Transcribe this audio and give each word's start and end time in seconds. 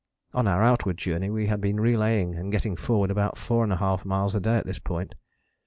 On 0.33 0.47
our 0.47 0.63
outward 0.63 0.97
journey 0.97 1.29
we 1.29 1.45
had 1.45 1.61
been 1.61 1.79
relaying 1.79 2.33
and 2.33 2.51
getting 2.51 2.75
forward 2.75 3.11
about 3.11 3.35
4½ 3.35 4.03
miles 4.03 4.33
a 4.33 4.39
day 4.39 4.55
at 4.55 4.65
this 4.65 4.79
point. 4.79 5.13